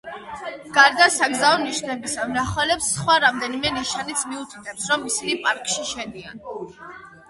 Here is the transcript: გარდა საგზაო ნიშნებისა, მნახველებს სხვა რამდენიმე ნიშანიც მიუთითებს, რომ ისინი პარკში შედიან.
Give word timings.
გარდა 0.77 1.07
საგზაო 1.15 1.59
ნიშნებისა, 1.65 2.25
მნახველებს 2.33 2.89
სხვა 2.97 3.19
რამდენიმე 3.27 3.75
ნიშანიც 3.79 4.27
მიუთითებს, 4.33 4.93
რომ 4.93 5.09
ისინი 5.15 5.41
პარკში 5.49 5.91
შედიან. 5.97 6.47